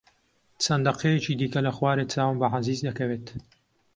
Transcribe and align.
چەند 0.63 0.83
دەقەیەکی 0.87 1.37
دیکە 1.39 1.59
لە 1.67 1.71
خوارێ 1.77 2.05
چاوم 2.13 2.37
بە 2.41 2.47
عەزیز 2.53 2.79
دەکەوێت. 2.87 3.27